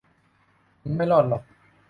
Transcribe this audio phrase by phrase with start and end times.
[0.81, 1.41] มึงไม่รอดหรอก